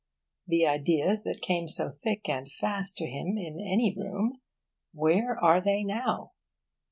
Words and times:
The 0.47 0.65
ideas 0.65 1.23
that 1.25 1.43
came 1.43 1.67
so 1.67 1.91
thick 1.91 2.27
and 2.27 2.51
fast 2.51 2.97
to 2.97 3.05
him 3.05 3.37
in 3.37 3.59
any 3.59 3.95
room, 3.95 4.41
where 4.93 5.37
are 5.37 5.61
they 5.61 5.83
now? 5.83 6.31